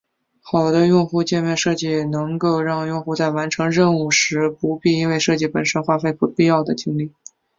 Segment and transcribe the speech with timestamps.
[0.41, 7.11] 好的用户界面设计能够让用户在完成任务时不必因为设计本身花费不必要的精力。